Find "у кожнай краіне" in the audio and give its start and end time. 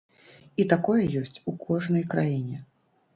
1.51-2.57